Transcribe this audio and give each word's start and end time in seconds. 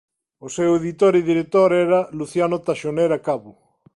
O 0.45 0.47
seu 0.55 0.71
editor 0.79 1.13
e 1.19 1.27
director 1.31 1.69
era 1.85 1.99
Luciano 2.19 2.57
Taxonera 2.67 3.17
Cabo. 3.27 3.53